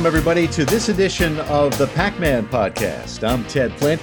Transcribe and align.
welcome 0.00 0.18
everybody 0.18 0.48
to 0.48 0.64
this 0.64 0.88
edition 0.88 1.38
of 1.40 1.76
the 1.76 1.86
Pac 1.88 2.18
Man 2.18 2.48
podcast. 2.48 3.22
I'm 3.22 3.44
Ted 3.44 3.70
Flint. 3.74 4.00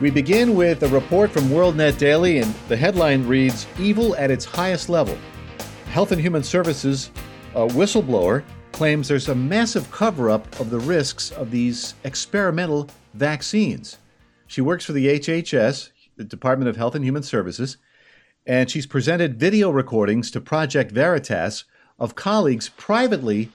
We 0.00 0.10
begin 0.10 0.56
with 0.56 0.82
a 0.82 0.88
report 0.88 1.30
from 1.30 1.44
WorldNet 1.44 1.98
Daily, 1.98 2.38
and 2.38 2.52
the 2.66 2.76
headline 2.76 3.24
reads 3.28 3.64
Evil 3.78 4.16
at 4.16 4.32
its 4.32 4.44
highest 4.44 4.88
level. 4.88 5.16
Health 5.92 6.10
and 6.10 6.20
Human 6.20 6.42
Services 6.42 7.12
a 7.54 7.60
whistleblower 7.60 8.42
claims 8.72 9.06
there's 9.06 9.28
a 9.28 9.36
massive 9.36 9.88
cover 9.92 10.30
up 10.30 10.48
of 10.58 10.70
the 10.70 10.80
risks 10.80 11.30
of 11.30 11.52
these 11.52 11.94
experimental 12.02 12.90
vaccines. 13.14 13.98
She 14.48 14.60
works 14.60 14.84
for 14.84 14.94
the 14.94 15.06
HHS, 15.20 15.90
the 16.16 16.24
Department 16.24 16.68
of 16.68 16.76
Health 16.76 16.96
and 16.96 17.04
Human 17.04 17.22
Services, 17.22 17.76
and 18.46 18.68
she's 18.68 18.86
presented 18.86 19.38
video 19.38 19.70
recordings 19.70 20.28
to 20.32 20.40
Project 20.40 20.90
Veritas 20.90 21.66
of 22.00 22.16
colleagues 22.16 22.68
privately 22.70 23.52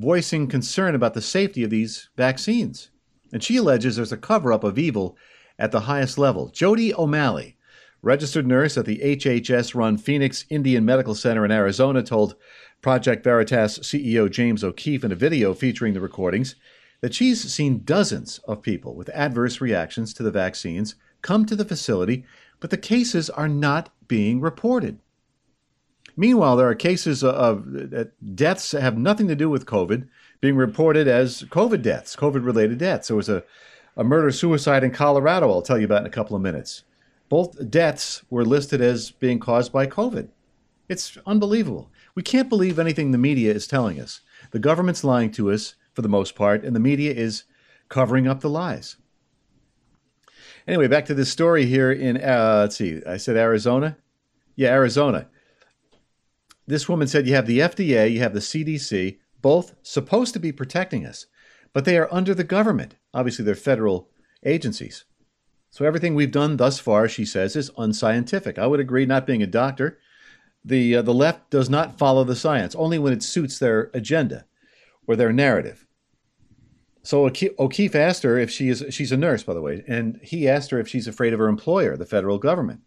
voicing 0.00 0.46
concern 0.46 0.94
about 0.94 1.14
the 1.14 1.22
safety 1.22 1.62
of 1.62 1.70
these 1.70 2.08
vaccines. 2.16 2.90
And 3.32 3.42
she 3.42 3.56
alleges 3.56 3.96
there's 3.96 4.12
a 4.12 4.16
cover 4.16 4.52
up 4.52 4.64
of 4.64 4.78
evil 4.78 5.16
at 5.58 5.72
the 5.72 5.80
highest 5.80 6.16
level. 6.16 6.48
Jodi 6.48 6.94
O'Malley, 6.94 7.56
registered 8.02 8.46
nurse 8.46 8.78
at 8.78 8.86
the 8.86 8.98
HHS 8.98 9.74
run 9.74 9.98
Phoenix 9.98 10.46
Indian 10.48 10.84
Medical 10.84 11.14
Center 11.14 11.44
in 11.44 11.50
Arizona, 11.50 12.02
told 12.02 12.34
Project 12.80 13.22
Veritas 13.22 13.78
CEO 13.80 14.30
James 14.30 14.64
O'Keefe 14.64 15.04
in 15.04 15.12
a 15.12 15.16
video 15.16 15.52
featuring 15.52 15.92
the 15.92 16.00
recordings 16.00 16.56
that 17.02 17.14
she's 17.14 17.52
seen 17.52 17.82
dozens 17.84 18.38
of 18.40 18.62
people 18.62 18.94
with 18.94 19.10
adverse 19.10 19.60
reactions 19.60 20.14
to 20.14 20.22
the 20.22 20.30
vaccines 20.30 20.94
come 21.22 21.44
to 21.44 21.56
the 21.56 21.64
facility, 21.64 22.24
but 22.58 22.70
the 22.70 22.78
cases 22.78 23.28
are 23.28 23.48
not 23.48 23.90
being 24.08 24.40
reported. 24.40 24.98
Meanwhile, 26.16 26.56
there 26.56 26.68
are 26.68 26.74
cases 26.74 27.22
of, 27.24 27.66
deaths 28.34 28.70
that 28.70 28.82
have 28.82 28.98
nothing 28.98 29.28
to 29.28 29.36
do 29.36 29.48
with 29.48 29.66
COVID 29.66 30.08
being 30.40 30.56
reported 30.56 31.06
as 31.08 31.42
COVID 31.44 31.82
deaths, 31.82 32.16
COVID 32.16 32.44
related 32.44 32.78
deaths. 32.78 33.08
There 33.08 33.16
was 33.16 33.28
a, 33.28 33.44
a 33.96 34.04
murder 34.04 34.30
suicide 34.30 34.84
in 34.84 34.90
Colorado, 34.90 35.50
I'll 35.50 35.62
tell 35.62 35.78
you 35.78 35.84
about 35.84 36.00
in 36.00 36.06
a 36.06 36.10
couple 36.10 36.36
of 36.36 36.42
minutes. 36.42 36.84
Both 37.28 37.70
deaths 37.70 38.22
were 38.30 38.44
listed 38.44 38.80
as 38.80 39.10
being 39.10 39.38
caused 39.38 39.72
by 39.72 39.86
COVID. 39.86 40.28
It's 40.88 41.16
unbelievable. 41.24 41.90
We 42.14 42.22
can't 42.22 42.48
believe 42.48 42.78
anything 42.78 43.12
the 43.12 43.18
media 43.18 43.54
is 43.54 43.68
telling 43.68 44.00
us. 44.00 44.22
The 44.50 44.58
government's 44.58 45.04
lying 45.04 45.30
to 45.32 45.52
us 45.52 45.76
for 45.94 46.02
the 46.02 46.08
most 46.08 46.34
part, 46.34 46.64
and 46.64 46.74
the 46.74 46.80
media 46.80 47.12
is 47.12 47.44
covering 47.88 48.26
up 48.26 48.40
the 48.40 48.50
lies. 48.50 48.96
Anyway, 50.66 50.88
back 50.88 51.06
to 51.06 51.14
this 51.14 51.30
story 51.30 51.66
here 51.66 51.92
in, 51.92 52.16
uh, 52.16 52.58
let's 52.62 52.76
see, 52.76 53.00
I 53.06 53.16
said 53.16 53.36
Arizona? 53.36 53.96
Yeah, 54.56 54.70
Arizona. 54.70 55.28
This 56.70 56.88
woman 56.88 57.08
said 57.08 57.26
you 57.26 57.34
have 57.34 57.46
the 57.46 57.58
FDA, 57.58 58.12
you 58.12 58.20
have 58.20 58.32
the 58.32 58.38
CDC, 58.38 59.18
both 59.42 59.74
supposed 59.82 60.34
to 60.34 60.38
be 60.38 60.52
protecting 60.52 61.04
us, 61.04 61.26
but 61.72 61.84
they 61.84 61.98
are 61.98 62.08
under 62.12 62.32
the 62.32 62.44
government. 62.44 62.94
Obviously, 63.12 63.44
they're 63.44 63.56
federal 63.56 64.08
agencies. 64.46 65.04
So 65.70 65.84
everything 65.84 66.14
we've 66.14 66.30
done 66.30 66.58
thus 66.58 66.78
far, 66.78 67.08
she 67.08 67.24
says, 67.24 67.56
is 67.56 67.72
unscientific. 67.76 68.56
I 68.56 68.68
would 68.68 68.78
agree, 68.78 69.04
not 69.04 69.26
being 69.26 69.42
a 69.42 69.48
doctor, 69.48 69.98
the, 70.64 70.94
uh, 70.94 71.02
the 71.02 71.12
left 71.12 71.50
does 71.50 71.68
not 71.68 71.98
follow 71.98 72.22
the 72.22 72.36
science, 72.36 72.76
only 72.76 73.00
when 73.00 73.12
it 73.12 73.24
suits 73.24 73.58
their 73.58 73.90
agenda 73.92 74.46
or 75.08 75.16
their 75.16 75.32
narrative. 75.32 75.88
So 77.02 77.26
O'Keefe 77.58 77.96
asked 77.96 78.22
her 78.22 78.38
if 78.38 78.48
she 78.48 78.68
is, 78.68 78.84
she's 78.90 79.10
a 79.10 79.16
nurse, 79.16 79.42
by 79.42 79.54
the 79.54 79.60
way, 79.60 79.82
and 79.88 80.20
he 80.22 80.48
asked 80.48 80.70
her 80.70 80.78
if 80.78 80.86
she's 80.86 81.08
afraid 81.08 81.32
of 81.32 81.40
her 81.40 81.48
employer, 81.48 81.96
the 81.96 82.06
federal 82.06 82.38
government, 82.38 82.82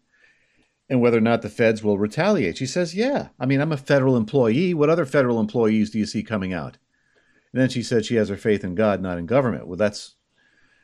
and 0.88 1.00
whether 1.00 1.18
or 1.18 1.22
not 1.22 1.42
the 1.42 1.48
feds 1.48 1.82
will 1.82 1.98
retaliate. 1.98 2.58
She 2.58 2.66
says, 2.66 2.94
Yeah. 2.94 3.28
I 3.38 3.46
mean, 3.46 3.60
I'm 3.60 3.72
a 3.72 3.76
federal 3.76 4.16
employee. 4.16 4.74
What 4.74 4.90
other 4.90 5.06
federal 5.06 5.40
employees 5.40 5.90
do 5.90 5.98
you 5.98 6.06
see 6.06 6.22
coming 6.22 6.52
out? 6.52 6.78
And 7.52 7.60
then 7.60 7.68
she 7.68 7.82
said 7.82 8.04
she 8.04 8.16
has 8.16 8.28
her 8.28 8.36
faith 8.36 8.64
in 8.64 8.74
God, 8.74 9.00
not 9.00 9.18
in 9.18 9.26
government. 9.26 9.66
Well, 9.66 9.76
that's 9.76 10.16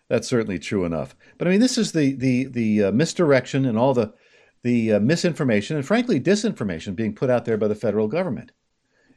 that's 0.09 0.29
certainly 0.29 0.59
true 0.59 0.85
enough. 0.85 1.15
But 1.39 1.49
I 1.49 1.51
mean, 1.51 1.61
this 1.61 1.79
is 1.79 1.93
the 1.93 2.15
the 2.15 2.45
the 2.45 2.85
uh, 2.85 2.93
misdirection 2.93 3.65
and 3.65 3.79
all 3.79 3.95
the 3.95 4.15
the 4.63 4.95
uh, 4.95 5.01
misinformation 5.01 5.77
and 5.77 5.87
frankly 5.87 6.21
disinformation 6.21 6.95
being 6.95 7.15
put 7.15 7.31
out 7.31 7.45
there 7.45 7.57
by 7.57 7.69
the 7.69 7.75
federal 7.75 8.09
government. 8.09 8.53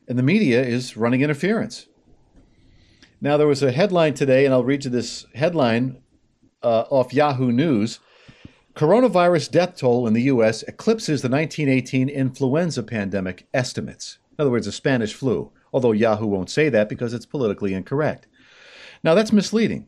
And 0.07 0.17
the 0.17 0.23
media 0.23 0.61
is 0.63 0.97
running 0.97 1.21
interference. 1.21 1.87
Now, 3.21 3.37
there 3.37 3.47
was 3.47 3.63
a 3.63 3.71
headline 3.71 4.15
today, 4.15 4.43
and 4.43 4.53
I'll 4.53 4.65
read 4.65 4.83
you 4.83 4.91
this 4.91 5.25
headline 5.33 6.01
uh, 6.61 6.85
off 6.89 7.13
Yahoo 7.13 7.51
News. 7.51 7.99
Coronavirus 8.75 9.51
death 9.51 9.77
toll 9.77 10.07
in 10.07 10.13
the 10.13 10.23
U.S. 10.23 10.63
eclipses 10.63 11.21
the 11.21 11.29
1918 11.29 12.09
influenza 12.09 12.83
pandemic 12.83 13.47
estimates. 13.53 14.17
In 14.31 14.41
other 14.41 14.51
words, 14.51 14.65
the 14.65 14.71
Spanish 14.71 15.13
flu, 15.13 15.51
although 15.71 15.91
Yahoo 15.91 16.25
won't 16.25 16.49
say 16.49 16.69
that 16.69 16.89
because 16.89 17.13
it's 17.13 17.25
politically 17.25 17.73
incorrect. 17.73 18.27
Now, 19.03 19.13
that's 19.13 19.31
misleading. 19.31 19.87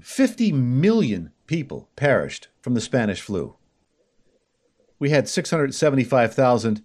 50 0.00 0.52
million 0.52 1.30
people 1.46 1.88
perished 1.96 2.48
from 2.60 2.74
the 2.74 2.80
Spanish 2.80 3.20
flu 3.20 3.56
we 4.98 5.10
had 5.10 5.28
675,000 5.28 6.82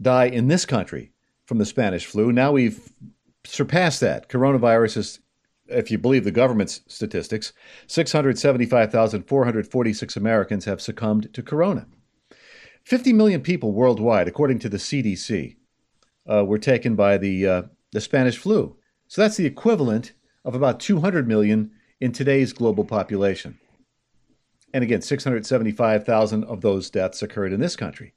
die 0.00 0.26
in 0.26 0.48
this 0.48 0.64
country 0.64 1.12
from 1.44 1.58
the 1.58 1.66
Spanish 1.66 2.06
flu. 2.06 2.32
Now 2.32 2.52
we've 2.52 2.90
surpassed 3.44 4.00
that. 4.00 4.28
Coronavirus 4.28 4.96
is, 4.96 5.20
if 5.70 5.90
you 5.90 5.98
believe 5.98 6.24
the 6.24 6.30
government's 6.30 6.80
statistics, 6.86 7.52
675,446 7.86 10.16
Americans 10.16 10.64
have 10.64 10.80
succumbed 10.80 11.34
to 11.34 11.42
corona. 11.42 11.86
50 12.84 13.12
million 13.12 13.42
people 13.42 13.72
worldwide, 13.72 14.28
according 14.28 14.60
to 14.60 14.68
the 14.68 14.76
CDC, 14.78 15.56
uh, 16.30 16.44
were 16.44 16.58
taken 16.58 16.94
by 16.96 17.18
the, 17.18 17.46
uh, 17.46 17.62
the 17.92 18.00
Spanish 18.00 18.38
flu. 18.38 18.76
So 19.08 19.22
that's 19.22 19.36
the 19.36 19.46
equivalent 19.46 20.12
of 20.44 20.54
about 20.54 20.80
200 20.80 21.28
million 21.28 21.72
in 22.00 22.12
today's 22.12 22.52
global 22.52 22.84
population. 22.84 23.58
And 24.72 24.84
again, 24.84 25.02
675,000 25.02 26.44
of 26.44 26.60
those 26.60 26.90
deaths 26.90 27.22
occurred 27.22 27.52
in 27.52 27.60
this 27.60 27.76
country. 27.76 28.14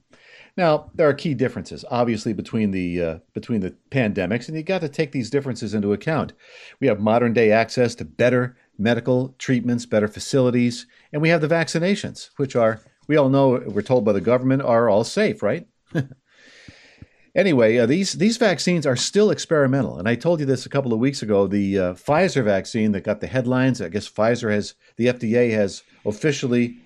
Now, 0.55 0.91
there 0.93 1.09
are 1.09 1.13
key 1.13 1.33
differences, 1.33 1.83
obviously, 1.89 2.31
between 2.31 2.71
the 2.71 3.01
uh, 3.01 3.17
between 3.33 3.61
the 3.61 3.75
pandemics, 3.89 4.47
and 4.47 4.55
you 4.55 4.61
got 4.61 4.81
to 4.81 4.89
take 4.89 5.11
these 5.11 5.31
differences 5.31 5.73
into 5.73 5.93
account. 5.93 6.33
We 6.79 6.87
have 6.87 6.99
modern 6.99 7.33
day 7.33 7.51
access 7.51 7.95
to 7.95 8.05
better 8.05 8.55
medical 8.77 9.35
treatments, 9.39 9.87
better 9.87 10.07
facilities, 10.07 10.85
and 11.11 11.21
we 11.21 11.29
have 11.29 11.41
the 11.41 11.47
vaccinations, 11.47 12.29
which 12.37 12.55
are 12.55 12.81
we 13.07 13.17
all 13.17 13.29
know 13.29 13.63
we're 13.65 13.81
told 13.81 14.05
by 14.05 14.13
the 14.13 14.21
government 14.21 14.61
are 14.61 14.89
all 14.89 15.03
safe, 15.03 15.41
right? 15.41 15.67
anyway, 17.35 17.77
uh, 17.77 17.87
these 17.87 18.13
these 18.13 18.37
vaccines 18.37 18.85
are 18.85 18.95
still 18.95 19.31
experimental, 19.31 19.97
and 19.97 20.07
I 20.07 20.13
told 20.13 20.39
you 20.39 20.45
this 20.45 20.67
a 20.67 20.69
couple 20.69 20.93
of 20.93 20.99
weeks 20.99 21.23
ago. 21.23 21.47
The 21.47 21.79
uh, 21.79 21.93
Pfizer 21.93 22.43
vaccine 22.43 22.91
that 22.91 23.03
got 23.03 23.21
the 23.21 23.27
headlines. 23.27 23.81
I 23.81 23.89
guess 23.89 24.07
Pfizer 24.07 24.51
has 24.51 24.75
the 24.97 25.07
FDA 25.07 25.51
has 25.51 25.81
officially 26.05 26.77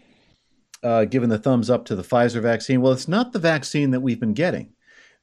uh, 0.88 1.04
given 1.04 1.30
the 1.30 1.38
thumbs 1.38 1.70
up 1.70 1.84
to 1.86 1.96
the 1.96 2.04
Pfizer 2.04 2.42
vaccine. 2.42 2.82
Well, 2.82 2.94
it's 2.94 3.10
not 3.10 3.34
the 3.34 3.40
vaccine 3.40 3.92
that 3.92 4.00
we've 4.00 4.20
been 4.20 4.34
getting. 4.34 4.72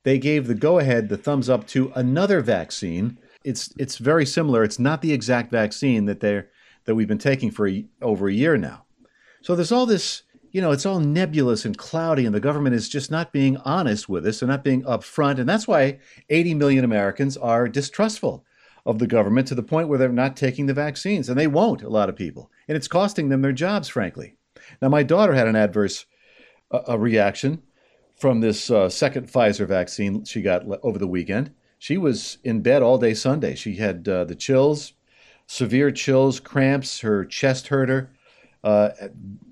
They 0.02 0.18
gave 0.18 0.46
the 0.46 0.54
go 0.54 0.78
ahead, 0.78 1.08
the 1.08 1.16
thumbs 1.16 1.48
up 1.48 1.66
to 1.68 1.90
another 1.94 2.42
vaccine. 2.42 3.16
It's 3.44 3.72
it's 3.78 3.96
very 3.96 4.26
similar. 4.26 4.62
It's 4.62 4.78
not 4.78 5.00
the 5.00 5.14
exact 5.14 5.50
vaccine 5.50 6.04
that 6.04 6.20
they're 6.20 6.50
that 6.84 6.94
we've 6.94 7.08
been 7.08 7.16
taking 7.16 7.50
for 7.50 7.66
a, 7.66 7.86
over 8.02 8.28
a 8.28 8.32
year 8.32 8.58
now. 8.58 8.84
So 9.40 9.56
there's 9.56 9.72
all 9.72 9.86
this, 9.86 10.24
you 10.50 10.60
know, 10.60 10.70
it's 10.70 10.84
all 10.84 11.00
nebulous 11.00 11.64
and 11.64 11.78
cloudy, 11.78 12.26
and 12.26 12.34
the 12.34 12.40
government 12.40 12.74
is 12.74 12.90
just 12.90 13.10
not 13.10 13.32
being 13.32 13.56
honest 13.58 14.06
with 14.06 14.26
us. 14.26 14.40
They're 14.40 14.48
not 14.48 14.64
being 14.64 14.82
upfront, 14.82 15.38
and 15.38 15.48
that's 15.48 15.66
why 15.66 15.98
80 16.28 16.54
million 16.54 16.84
Americans 16.84 17.38
are 17.38 17.68
distrustful 17.68 18.44
of 18.84 18.98
the 18.98 19.06
government 19.06 19.48
to 19.48 19.54
the 19.54 19.62
point 19.62 19.88
where 19.88 19.98
they're 19.98 20.10
not 20.10 20.36
taking 20.36 20.66
the 20.66 20.74
vaccines, 20.74 21.30
and 21.30 21.38
they 21.38 21.46
won't. 21.46 21.82
A 21.82 21.88
lot 21.88 22.10
of 22.10 22.16
people 22.16 22.50
and 22.68 22.76
it's 22.76 22.88
costing 22.88 23.28
them 23.28 23.42
their 23.42 23.52
jobs, 23.52 23.88
frankly. 23.88 24.36
Now, 24.80 24.88
my 24.88 25.02
daughter 25.02 25.34
had 25.34 25.48
an 25.48 25.56
adverse 25.56 26.06
uh, 26.70 26.82
a 26.88 26.98
reaction 26.98 27.62
from 28.16 28.40
this 28.40 28.70
uh, 28.70 28.88
second 28.88 29.28
Pfizer 29.28 29.66
vaccine 29.66 30.24
she 30.24 30.42
got 30.42 30.64
over 30.82 30.98
the 30.98 31.06
weekend. 31.06 31.52
She 31.78 31.98
was 31.98 32.38
in 32.44 32.62
bed 32.62 32.82
all 32.82 32.98
day 32.98 33.14
Sunday. 33.14 33.54
She 33.54 33.76
had 33.76 34.08
uh, 34.08 34.24
the 34.24 34.34
chills, 34.34 34.94
severe 35.46 35.90
chills, 35.90 36.40
cramps, 36.40 37.00
her 37.00 37.24
chest 37.24 37.68
hurt 37.68 37.88
her. 37.88 38.10
Uh, 38.62 38.90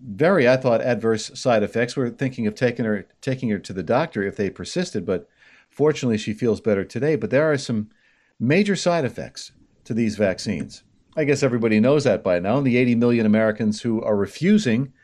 very, 0.06 0.48
I 0.48 0.56
thought, 0.56 0.80
adverse 0.80 1.38
side 1.38 1.62
effects. 1.62 1.96
We 1.96 2.04
are 2.04 2.10
thinking 2.10 2.46
of 2.46 2.54
taking 2.54 2.86
her 2.86 3.06
taking 3.20 3.50
her 3.50 3.58
to 3.58 3.72
the 3.72 3.82
doctor 3.82 4.22
if 4.22 4.36
they 4.36 4.48
persisted, 4.48 5.04
but 5.04 5.28
fortunately, 5.68 6.16
she 6.16 6.32
feels 6.32 6.62
better 6.62 6.84
today. 6.84 7.16
But 7.16 7.28
there 7.30 7.50
are 7.52 7.58
some 7.58 7.90
major 8.40 8.74
side 8.74 9.04
effects 9.04 9.52
to 9.84 9.92
these 9.92 10.16
vaccines. 10.16 10.82
I 11.14 11.24
guess 11.24 11.42
everybody 11.42 11.78
knows 11.78 12.04
that 12.04 12.24
by 12.24 12.38
now. 12.38 12.56
And 12.56 12.66
the 12.66 12.78
80 12.78 12.94
million 12.94 13.26
Americans 13.26 13.82
who 13.82 14.02
are 14.02 14.16
refusing 14.16 14.94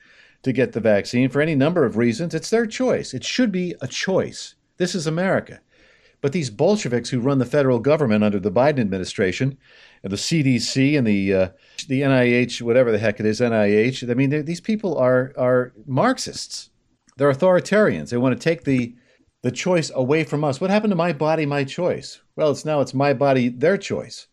to 0.42 0.52
get 0.52 0.72
the 0.72 0.80
vaccine 0.80 1.28
for 1.28 1.40
any 1.40 1.54
number 1.54 1.84
of 1.84 1.96
reasons, 1.96 2.34
it's 2.34 2.50
their 2.50 2.66
choice. 2.66 3.12
It 3.14 3.24
should 3.24 3.50
be 3.52 3.74
a 3.80 3.88
choice. 3.88 4.54
This 4.76 4.94
is 4.94 5.06
America. 5.06 5.60
But 6.20 6.32
these 6.32 6.50
Bolsheviks 6.50 7.10
who 7.10 7.20
run 7.20 7.38
the 7.38 7.44
federal 7.44 7.78
government 7.78 8.24
under 8.24 8.40
the 8.40 8.50
Biden 8.50 8.80
administration, 8.80 9.56
and 10.02 10.12
the 10.12 10.16
CDC 10.16 10.98
and 10.98 11.06
the 11.06 11.34
uh, 11.34 11.48
the 11.86 12.02
NIH, 12.02 12.62
whatever 12.62 12.90
the 12.90 12.98
heck 12.98 13.20
it 13.20 13.26
is, 13.26 13.40
NIH. 13.40 14.08
I 14.08 14.14
mean, 14.14 14.44
these 14.44 14.60
people 14.60 14.96
are 14.98 15.32
are 15.36 15.72
Marxists. 15.86 16.70
They're 17.16 17.32
authoritarians. 17.32 18.10
They 18.10 18.16
want 18.16 18.36
to 18.36 18.42
take 18.42 18.64
the 18.64 18.94
the 19.42 19.52
choice 19.52 19.92
away 19.94 20.24
from 20.24 20.42
us. 20.42 20.60
What 20.60 20.70
happened 20.70 20.90
to 20.90 20.96
my 20.96 21.12
body, 21.12 21.46
my 21.46 21.62
choice? 21.62 22.20
Well, 22.34 22.50
it's 22.50 22.64
now 22.64 22.80
it's 22.80 22.94
my 22.94 23.12
body, 23.12 23.48
their 23.48 23.78
choice. 23.78 24.26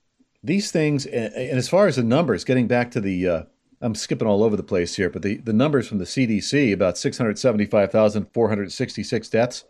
these 0.43 0.71
things, 0.71 1.05
and 1.07 1.35
as 1.35 1.67
far 1.69 1.87
as 1.87 1.95
the 1.95 2.03
numbers, 2.03 2.43
getting 2.43 2.67
back 2.67 2.91
to 2.91 3.01
the, 3.01 3.27
uh, 3.27 3.43
I'm 3.85 3.93
skipping 3.93 4.27
all 4.27 4.43
over 4.43 4.57
the 4.57 4.63
place 4.63 4.95
here, 4.95 5.11
but 5.11 5.21
the, 5.21 5.37
the 5.37 5.53
numbers 5.53 5.87
from 5.87 5.99
the 5.99 6.05
CDC 6.05 6.73
about 6.73 6.97
675,466 6.97 9.29
deaths. 9.29 9.63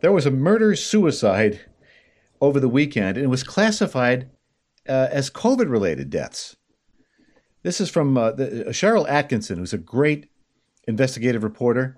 There 0.00 0.10
was 0.10 0.26
a 0.26 0.32
murder 0.32 0.74
suicide 0.74 1.60
over 2.40 2.58
the 2.58 2.68
weekend, 2.68 3.16
and 3.16 3.24
it 3.24 3.28
was 3.28 3.44
classified 3.44 4.28
uh, 4.88 5.06
as 5.12 5.30
COVID 5.30 5.70
related 5.70 6.10
deaths. 6.10 6.56
This 7.62 7.80
is 7.80 7.88
from 7.88 8.18
uh, 8.18 8.32
the, 8.32 8.66
uh, 8.66 8.70
Sharyl 8.70 9.08
Attkisson, 9.08 9.58
who's 9.58 9.72
a 9.72 9.78
great 9.78 10.28
investigative 10.88 11.44
reporter. 11.44 11.96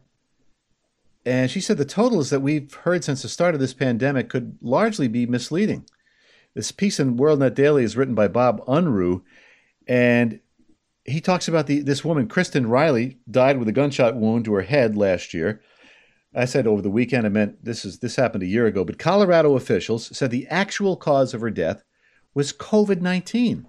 And 1.24 1.50
she 1.50 1.62
said 1.62 1.78
the 1.78 1.86
totals 1.86 2.28
that 2.28 2.40
we've 2.40 2.74
heard 2.74 3.02
since 3.02 3.22
the 3.22 3.30
start 3.30 3.54
of 3.54 3.60
this 3.60 3.72
pandemic 3.72 4.28
could 4.28 4.58
largely 4.60 5.08
be 5.08 5.24
misleading. 5.24 5.86
This 6.52 6.70
piece 6.70 7.00
in 7.00 7.16
WorldNet 7.16 7.54
Daily 7.54 7.82
is 7.82 7.96
written 7.96 8.14
by 8.14 8.28
Bob 8.28 8.62
Unruh, 8.66 9.22
and 9.88 10.38
he 11.04 11.20
talks 11.20 11.48
about 11.48 11.66
the 11.66 11.80
this 11.80 12.04
woman, 12.04 12.28
Kristen 12.28 12.66
Riley, 12.66 13.18
died 13.30 13.58
with 13.58 13.68
a 13.68 13.72
gunshot 13.72 14.16
wound 14.16 14.44
to 14.44 14.54
her 14.54 14.62
head 14.62 14.96
last 14.96 15.34
year. 15.34 15.60
I 16.34 16.46
said 16.46 16.66
over 16.66 16.80
the 16.80 16.90
weekend. 16.90 17.26
I 17.26 17.28
meant 17.28 17.64
this 17.64 17.84
is 17.84 17.98
this 17.98 18.16
happened 18.16 18.42
a 18.42 18.46
year 18.46 18.66
ago. 18.66 18.84
But 18.84 18.98
Colorado 18.98 19.54
officials 19.56 20.16
said 20.16 20.30
the 20.30 20.46
actual 20.48 20.96
cause 20.96 21.34
of 21.34 21.40
her 21.40 21.50
death 21.50 21.82
was 22.34 22.52
COVID 22.52 23.00
nineteen. 23.00 23.66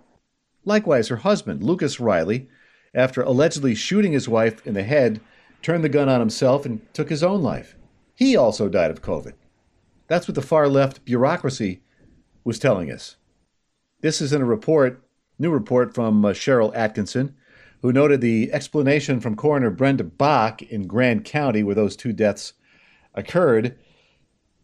Likewise, 0.63 1.09
her 1.09 1.17
husband, 1.17 1.61
Lucas 1.61 1.99
Riley, 1.99 2.47
after 2.93 3.21
allegedly 3.21 3.75
shooting 3.75 4.13
his 4.13 4.29
wife 4.29 4.65
in 4.65 4.75
the 4.75 4.83
head, 4.83 5.19
turned 5.61 5.83
the 5.83 5.89
gun 5.89 6.07
on 6.07 6.21
himself 6.21 6.65
and 6.65 6.81
took 6.93 7.09
his 7.09 7.23
own 7.23 7.41
life. 7.41 7.75
He 8.15 8.37
also 8.37 8.69
died 8.69 8.91
of 8.91 9.01
COVID. 9.01 9.33
That's 10.07 10.27
what 10.27 10.35
the 10.35 10.41
far 10.41 10.69
left 10.69 11.03
bureaucracy 11.03 11.81
was 12.45 12.59
telling 12.59 12.91
us. 12.91 13.17
This 13.99 14.21
is 14.21 14.31
in 14.31 14.41
a 14.41 14.45
report, 14.45 15.02
new 15.39 15.51
report 15.51 15.93
from 15.93 16.23
uh, 16.25 16.29
Sharyl 16.29 16.73
Attkisson, 16.75 17.33
who 17.81 17.91
noted 17.91 18.21
the 18.21 18.51
explanation 18.53 19.19
from 19.19 19.35
coroner 19.35 19.69
Brenda 19.69 20.03
Bock 20.03 20.61
in 20.61 20.87
Grand 20.87 21.25
County, 21.25 21.63
where 21.63 21.75
those 21.75 21.95
two 21.95 22.13
deaths 22.13 22.53
occurred. 23.13 23.77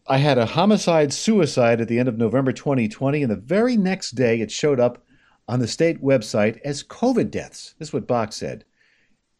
I 0.06 0.18
had 0.18 0.38
a 0.38 0.46
homicide 0.46 1.12
suicide 1.12 1.80
at 1.80 1.88
the 1.88 1.98
end 1.98 2.08
of 2.08 2.18
November 2.18 2.52
2020, 2.52 3.22
and 3.22 3.30
the 3.30 3.36
very 3.36 3.76
next 3.76 4.12
day 4.12 4.40
it 4.40 4.50
showed 4.50 4.80
up 4.80 5.04
on 5.46 5.60
the 5.60 5.68
state 5.68 6.02
website 6.02 6.60
as 6.64 6.82
COVID 6.82 7.30
deaths. 7.30 7.74
This 7.78 7.88
is 7.88 7.92
what 7.92 8.06
Bock 8.06 8.32
said. 8.32 8.64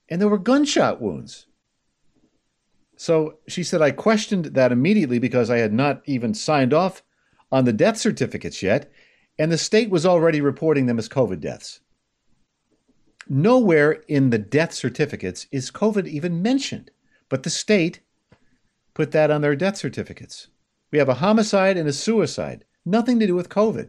And 0.08 0.20
there 0.20 0.28
were 0.28 0.38
gunshot 0.38 1.00
wounds. 1.00 1.46
So 2.96 3.38
she 3.48 3.62
said, 3.62 3.80
I 3.80 3.92
questioned 3.92 4.46
that 4.46 4.72
immediately 4.72 5.18
because 5.18 5.48
I 5.48 5.56
had 5.58 5.72
not 5.72 6.02
even 6.04 6.34
signed 6.34 6.74
off 6.74 7.02
on 7.50 7.64
the 7.64 7.72
death 7.72 7.96
certificates 7.96 8.62
yet, 8.62 8.92
and 9.40 9.50
the 9.50 9.56
state 9.56 9.88
was 9.88 10.04
already 10.04 10.42
reporting 10.42 10.84
them 10.84 10.98
as 10.98 11.08
COVID 11.08 11.40
deaths. 11.40 11.80
Nowhere 13.26 13.92
in 14.06 14.28
the 14.28 14.36
death 14.36 14.74
certificates 14.74 15.46
is 15.50 15.70
COVID 15.70 16.06
even 16.06 16.42
mentioned, 16.42 16.90
but 17.30 17.42
the 17.42 17.48
state 17.48 18.00
put 18.92 19.12
that 19.12 19.30
on 19.30 19.40
their 19.40 19.56
death 19.56 19.78
certificates. 19.78 20.48
We 20.92 20.98
have 20.98 21.08
a 21.08 21.14
homicide 21.14 21.78
and 21.78 21.88
a 21.88 21.92
suicide, 21.94 22.66
nothing 22.84 23.18
to 23.18 23.26
do 23.26 23.34
with 23.34 23.48
COVID. 23.48 23.88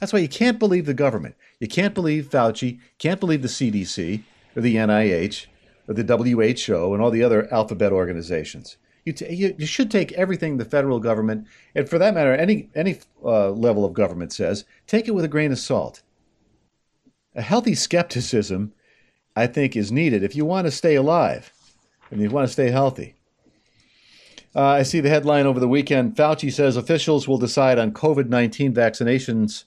That's 0.00 0.14
why 0.14 0.20
you 0.20 0.28
can't 0.28 0.58
believe 0.58 0.86
the 0.86 0.94
government. 0.94 1.34
You 1.60 1.68
can't 1.68 1.94
believe 1.94 2.30
Fauci, 2.30 2.80
can't 2.98 3.20
believe 3.20 3.42
the 3.42 3.48
CDC 3.48 4.22
or 4.56 4.62
the 4.62 4.76
NIH 4.76 5.44
or 5.88 5.92
the 5.92 6.04
WHO 6.04 6.94
and 6.94 7.02
all 7.02 7.10
the 7.10 7.22
other 7.22 7.52
alphabet 7.52 7.92
organizations. 7.92 8.78
You, 9.04 9.12
t- 9.12 9.34
you, 9.34 9.54
you, 9.58 9.66
should 9.66 9.90
take 9.90 10.12
everything 10.12 10.56
the 10.56 10.64
federal 10.64 10.98
government, 10.98 11.46
and 11.74 11.88
for 11.88 11.98
that 11.98 12.14
matter, 12.14 12.32
any, 12.32 12.70
any 12.74 13.00
uh, 13.22 13.50
level 13.50 13.84
of 13.84 13.92
government 13.92 14.32
says, 14.32 14.64
take 14.86 15.08
it 15.08 15.14
with 15.14 15.24
a 15.24 15.28
grain 15.28 15.52
of 15.52 15.58
salt. 15.58 16.02
A 17.34 17.42
healthy 17.42 17.74
skepticism, 17.74 18.72
I 19.36 19.46
think, 19.46 19.76
is 19.76 19.92
needed 19.92 20.22
if 20.22 20.34
you 20.34 20.46
want 20.46 20.66
to 20.66 20.70
stay 20.70 20.94
alive 20.94 21.52
and 22.10 22.20
you 22.20 22.30
want 22.30 22.46
to 22.46 22.52
stay 22.52 22.70
healthy. 22.70 23.14
Uh, 24.56 24.62
I 24.62 24.82
see 24.84 25.00
the 25.00 25.08
headline 25.08 25.46
over 25.46 25.58
the 25.58 25.68
weekend 25.68 26.14
Fauci 26.14 26.52
says 26.52 26.76
officials 26.76 27.26
will 27.26 27.38
decide 27.38 27.78
on 27.78 27.92
COVID 27.92 28.28
19 28.28 28.72
vaccinations 28.72 29.64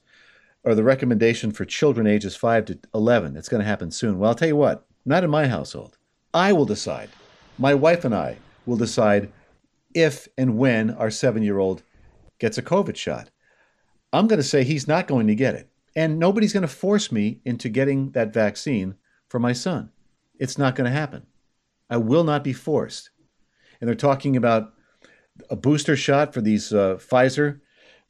or 0.64 0.74
the 0.76 0.84
recommendation 0.84 1.52
for 1.52 1.66
children 1.66 2.08
ages 2.08 2.36
5 2.38 2.66
to 2.66 2.80
11. 2.94 3.36
It's 3.36 3.50
going 3.50 3.62
to 3.62 3.68
happen 3.68 3.92
soon. 3.92 4.18
Well, 4.18 4.30
I'll 4.30 4.36
tell 4.36 4.48
you 4.48 4.56
what, 4.56 4.86
not 5.06 5.26
in 5.26 5.30
my 5.30 5.48
household. 5.48 5.98
I 6.34 6.54
will 6.54 6.66
decide. 6.66 7.10
My 7.58 7.74
wife 7.74 8.06
and 8.06 8.16
I 8.16 8.38
will 8.68 8.78
decide 8.78 9.32
if 9.94 10.28
and 10.38 10.58
when 10.58 10.92
our 10.92 11.10
seven 11.10 11.42
year 11.42 11.58
old 11.58 11.84
gets 12.40 12.58
a 12.58 12.64
COVID 12.64 12.96
shot. 12.96 13.30
I'm 14.14 14.28
going 14.28 14.40
to 14.40 14.44
say 14.44 14.64
he's 14.64 14.88
not 14.88 15.08
going 15.08 15.28
to 15.28 15.36
get 15.36 15.56
it. 15.56 15.70
And 15.96 16.20
nobody's 16.20 16.54
going 16.54 16.62
to 16.62 16.68
force 16.68 17.12
me 17.12 17.42
into 17.44 17.70
getting 17.70 18.12
that 18.12 18.34
vaccine 18.34 18.96
for 19.28 19.40
my 19.40 19.54
son. 19.54 19.92
It's 20.40 20.58
not 20.58 20.76
going 20.76 20.86
to 20.86 20.96
happen. 20.96 21.26
I 21.90 21.98
will 21.98 22.24
not 22.24 22.44
be 22.44 22.54
forced. 22.54 23.10
And 23.80 23.88
they're 23.88 23.96
talking 23.96 24.36
about 24.36 24.74
a 25.50 25.56
booster 25.56 25.96
shot 25.96 26.34
for 26.34 26.42
these 26.42 26.72
uh, 26.72 26.96
Pfizer 26.96 27.62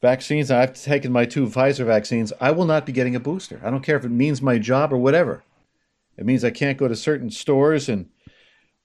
vaccines. 0.02 0.52
I've 0.52 0.74
taken 0.74 1.12
my 1.12 1.26
two 1.26 1.48
Pfizer 1.48 1.86
vaccines. 1.86 2.34
I 2.40 2.52
will 2.52 2.66
not 2.66 2.86
be 2.86 2.92
getting 2.92 3.16
a 3.16 3.20
booster. 3.20 3.62
I 3.64 3.70
don't 3.70 3.84
care 3.84 3.98
if 3.98 4.06
it 4.06 4.10
means 4.10 4.42
my 4.42 4.58
job 4.58 4.92
or 4.92 4.98
whatever. 4.98 5.44
It 6.18 6.26
means 6.26 6.44
I 6.44 6.52
can't 6.52 6.78
go 6.78 6.88
to 6.88 6.96
certain 6.96 7.30
stores 7.30 7.88
and 7.88 8.10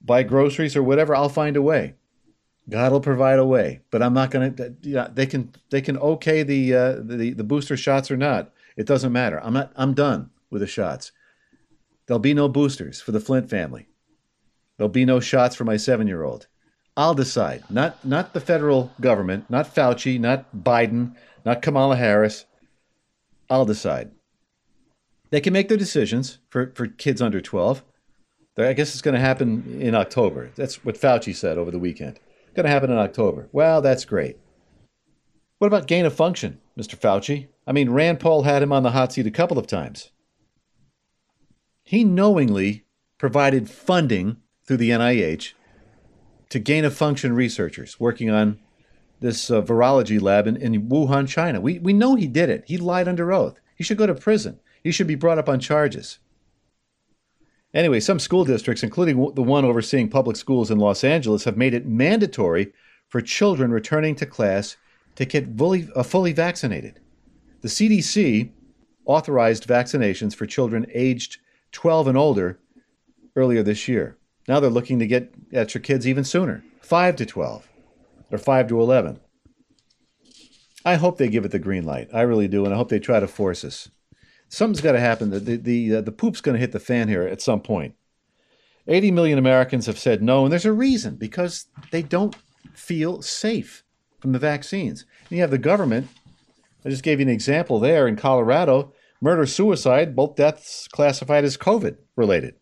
buy 0.03 0.23
groceries 0.23 0.75
or 0.75 0.83
whatever. 0.83 1.15
I'll 1.15 1.29
find 1.29 1.55
a 1.55 1.61
way. 1.61 1.95
God 2.69 2.91
will 2.91 3.01
provide 3.01 3.39
a 3.39 3.45
way, 3.45 3.81
but 3.91 4.01
I'm 4.01 4.13
not 4.13 4.31
going 4.31 4.55
to. 4.55 4.73
Yeah, 4.81 5.09
they 5.13 5.25
can 5.25 5.53
they 5.69 5.81
can 5.81 5.97
okay 5.97 6.43
the 6.43 6.73
uh, 6.73 6.93
the 7.01 7.33
the 7.33 7.43
booster 7.43 7.75
shots 7.75 8.09
or 8.09 8.17
not. 8.17 8.51
It 8.77 8.87
doesn't 8.87 9.11
matter. 9.11 9.41
I'm 9.43 9.53
not. 9.53 9.71
I'm 9.75 9.93
done 9.93 10.29
with 10.49 10.61
the 10.61 10.67
shots. 10.67 11.11
There'll 12.05 12.19
be 12.19 12.33
no 12.33 12.47
boosters 12.47 13.01
for 13.01 13.11
the 13.11 13.19
Flint 13.19 13.49
family. 13.49 13.87
There'll 14.77 14.89
be 14.89 15.05
no 15.05 15.19
shots 15.19 15.55
for 15.55 15.65
my 15.65 15.77
seven 15.77 16.07
year 16.07 16.23
old. 16.23 16.47
I'll 16.95 17.15
decide. 17.15 17.63
Not 17.69 18.03
not 18.05 18.33
the 18.33 18.39
federal 18.39 18.91
government, 19.01 19.49
not 19.49 19.73
Fauci, 19.73 20.19
not 20.19 20.55
Biden, 20.55 21.15
not 21.45 21.61
Kamala 21.61 21.97
Harris. 21.97 22.45
I'll 23.49 23.65
decide. 23.65 24.11
They 25.31 25.41
can 25.41 25.53
make 25.53 25.67
their 25.67 25.77
decisions 25.77 26.37
for, 26.49 26.71
for 26.75 26.87
kids 26.87 27.21
under 27.21 27.41
12. 27.41 27.83
I 28.57 28.73
guess 28.73 28.93
it's 28.93 29.01
going 29.01 29.15
to 29.15 29.19
happen 29.19 29.81
in 29.81 29.95
October. 29.95 30.51
That's 30.55 30.85
what 30.85 30.99
Fauci 30.99 31.35
said 31.35 31.57
over 31.57 31.71
the 31.71 31.79
weekend. 31.79 32.19
Going 32.53 32.65
to 32.65 32.71
happen 32.71 32.91
in 32.91 32.97
October. 32.97 33.49
Well, 33.51 33.81
that's 33.81 34.05
great. 34.05 34.37
What 35.57 35.67
about 35.67 35.87
gain 35.87 36.05
of 36.05 36.13
function, 36.13 36.59
Mr. 36.77 36.95
Fauci? 36.95 37.47
I 37.65 37.71
mean, 37.71 37.89
Rand 37.89 38.19
Paul 38.19 38.43
had 38.43 38.61
him 38.61 38.71
on 38.71 38.83
the 38.83 38.91
hot 38.91 39.13
seat 39.13 39.25
a 39.25 39.31
couple 39.31 39.57
of 39.57 39.65
times. 39.65 40.11
He 41.83 42.03
knowingly 42.03 42.85
provided 43.17 43.69
funding 43.69 44.37
through 44.65 44.77
the 44.77 44.91
NIH 44.91 45.53
to 46.49 46.59
gain 46.59 46.85
of 46.85 46.95
function 46.95 47.33
researchers 47.33 47.99
working 47.99 48.29
on 48.29 48.59
this 49.19 49.49
uh, 49.49 49.61
virology 49.61 50.21
lab 50.21 50.45
in, 50.45 50.57
in 50.57 50.89
Wuhan, 50.89 51.27
China. 51.27 51.59
We, 51.61 51.79
we 51.79 51.93
know 51.93 52.15
he 52.15 52.27
did 52.27 52.49
it. 52.49 52.65
He 52.67 52.77
lied 52.77 53.07
under 53.07 53.31
oath. 53.31 53.59
He 53.75 53.83
should 53.83 53.97
go 53.97 54.05
to 54.05 54.13
prison. 54.13 54.59
He 54.83 54.91
should 54.91 55.07
be 55.07 55.15
brought 55.15 55.39
up 55.39 55.49
on 55.49 55.59
charges. 55.59 56.19
Anyway, 57.73 57.99
some 57.99 58.19
school 58.19 58.45
districts, 58.45 58.83
including 58.83 59.33
the 59.33 59.41
one 59.41 59.65
overseeing 59.65 60.09
public 60.09 60.37
schools 60.37 60.69
in 60.69 60.77
Los 60.77 61.03
Angeles, 61.03 61.43
have 61.43 61.57
made 61.57 61.73
it 61.73 61.87
mandatory 61.87 62.71
for 63.09 63.21
children 63.21 63.71
returning 63.71 64.15
to 64.15 64.25
class 64.25 64.77
to 65.15 65.25
get 65.25 65.57
fully, 65.57 65.87
uh, 65.95 66.03
fully 66.03 66.33
vaccinated. 66.33 66.99
The 67.61 67.67
CDC 67.67 68.51
authorized 69.05 69.67
vaccinations 69.67 70.35
for 70.35 70.45
children 70.45 70.85
aged 70.93 71.39
12 71.71 72.09
and 72.09 72.17
older 72.17 72.59
earlier 73.35 73.63
this 73.63 73.87
year. 73.87 74.17
Now 74.47 74.59
they're 74.59 74.69
looking 74.69 74.99
to 74.99 75.07
get 75.07 75.33
at 75.51 75.73
your 75.73 75.81
kids 75.81 76.07
even 76.07 76.23
sooner 76.23 76.63
5 76.81 77.15
to 77.17 77.25
12 77.25 77.67
or 78.31 78.37
5 78.37 78.67
to 78.67 78.81
11. 78.81 79.19
I 80.85 80.95
hope 80.95 81.17
they 81.17 81.29
give 81.29 81.45
it 81.45 81.51
the 81.51 81.59
green 81.59 81.85
light. 81.85 82.09
I 82.13 82.21
really 82.21 82.47
do. 82.47 82.65
And 82.65 82.73
I 82.73 82.77
hope 82.77 82.89
they 82.89 82.99
try 82.99 83.19
to 83.19 83.27
force 83.27 83.63
us. 83.63 83.89
Something's 84.53 84.81
got 84.81 84.91
to 84.91 84.99
happen. 84.99 85.31
The, 85.31 85.39
the, 85.39 85.55
the, 85.55 85.95
uh, 85.95 86.01
the 86.01 86.11
poop's 86.11 86.39
going 86.39 86.53
to 86.53 86.59
hit 86.59 86.73
the 86.73 86.79
fan 86.79 87.07
here 87.07 87.23
at 87.23 87.41
some 87.41 87.59
point. 87.59 87.95
80 88.87 89.09
million 89.09 89.39
Americans 89.39 89.87
have 89.87 89.97
said 89.97 90.21
no, 90.21 90.43
and 90.43 90.51
there's 90.51 90.63
a 90.63 90.71
reason 90.71 91.15
because 91.15 91.65
they 91.89 92.03
don't 92.03 92.35
feel 92.75 93.23
safe 93.23 93.83
from 94.19 94.31
the 94.31 94.37
vaccines. 94.37 95.07
And 95.23 95.37
you 95.37 95.41
have 95.41 95.49
the 95.49 95.57
government. 95.57 96.07
I 96.85 96.89
just 96.89 97.01
gave 97.01 97.19
you 97.19 97.25
an 97.25 97.31
example 97.31 97.79
there 97.79 98.07
in 98.07 98.15
Colorado 98.15 98.93
murder 99.19 99.47
suicide, 99.47 100.15
both 100.15 100.35
deaths 100.35 100.87
classified 100.87 101.45
as 101.45 101.57
COVID 101.57 101.97
related. 102.15 102.53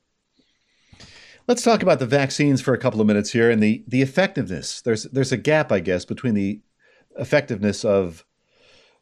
Let's 1.45 1.63
talk 1.63 1.83
about 1.83 1.99
the 1.99 2.05
vaccines 2.05 2.61
for 2.61 2.73
a 2.73 2.77
couple 2.77 3.01
of 3.01 3.07
minutes 3.07 3.33
here 3.33 3.51
and 3.51 3.61
the, 3.61 3.83
the 3.85 4.01
effectiveness. 4.01 4.79
There's 4.79 5.03
there's 5.03 5.33
a 5.33 5.37
gap, 5.37 5.73
I 5.73 5.81
guess, 5.81 6.05
between 6.05 6.35
the 6.35 6.61
effectiveness 7.19 7.83
of 7.83 8.23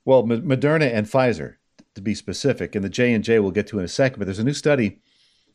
well, 0.05 0.23
Moderna 0.23 0.91
and 0.91 1.05
Pfizer, 1.05 1.57
to 1.95 2.01
be 2.01 2.15
specific, 2.15 2.75
and 2.75 2.83
the 2.83 2.89
J 2.89 3.13
and 3.13 3.23
J 3.23 3.39
we'll 3.39 3.51
get 3.51 3.67
to 3.67 3.79
in 3.79 3.85
a 3.85 3.89
second. 3.89 4.19
But 4.19 4.25
there's 4.25 4.39
a 4.39 4.43
new 4.43 4.53
study 4.53 4.99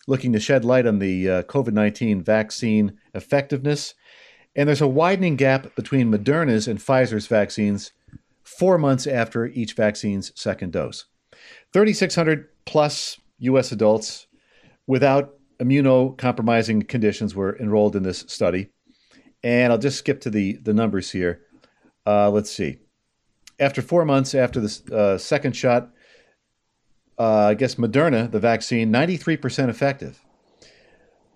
looking 0.07 0.33
to 0.33 0.41
shed 0.41 0.65
light 0.65 0.87
on 0.87 0.99
the 0.99 1.29
uh, 1.31 1.43
COVID 1.45 1.73
19 1.73 2.23
vaccine 2.23 2.99
effectiveness, 3.15 3.95
and 4.57 4.69
there's 4.69 4.81
a 4.81 4.89
widening 4.89 5.37
gap 5.37 5.75
between 5.75 6.13
Moderna's 6.13 6.69
and 6.69 6.79
Pfizer's 6.79 7.27
vaccines 7.27 7.93
four 8.43 8.79
months 8.79 9.07
after 9.07 9.47
each 9.47 9.75
vaccine's 9.75 10.33
second 10.35 10.73
dose. 10.73 11.07
3,600 11.73 12.49
plus 12.65 13.19
U.S. 13.39 13.73
adults 13.73 14.27
without 14.87 15.35
immunocompromising 15.61 16.89
conditions 16.89 17.35
were 17.35 17.59
enrolled 17.59 17.97
in 17.97 18.03
this 18.03 18.25
study. 18.29 18.71
And 19.43 19.73
I'll 19.73 19.79
just 19.79 19.99
skip 19.99 20.21
to 20.23 20.31
the, 20.31 20.59
the 20.63 20.75
numbers 20.75 21.11
here. 21.11 21.43
Uh, 22.07 22.31
let's 22.31 22.51
see. 22.51 22.79
After 23.59 23.83
four 23.83 24.05
months 24.05 24.35
after 24.35 24.61
the 24.61 24.95
uh, 24.95 25.19
second 25.19 25.55
shot, 25.55 25.91
uh, 27.19 27.47
I 27.47 27.55
guess 27.55 27.77
Moderna, 27.77 28.31
the 28.31 28.41
vaccine, 28.41 28.93
93% 28.93 29.69
effective. 29.69 30.25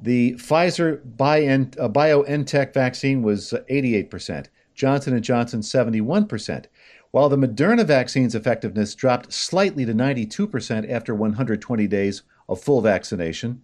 The 0.00 0.35
Pfizer 0.35 1.00
uh, 1.00 1.88
BioNTech 1.88 2.73
vaccine 2.73 3.23
was 3.23 3.52
88%, 3.68 4.47
Johnson 4.75 5.20
& 5.20 5.23
Johnson 5.23 5.61
71%, 5.61 6.66
while 7.11 7.28
the 7.28 7.37
Moderna 7.37 7.85
vaccine's 7.85 8.35
effectiveness 8.35 8.94
dropped 8.94 9.32
slightly 9.32 9.85
to 9.85 9.92
92% 9.92 10.90
after 10.90 11.14
120 11.14 11.87
days 11.88 12.23
of 12.49 12.61
full 12.61 12.80
vaccination. 12.80 13.62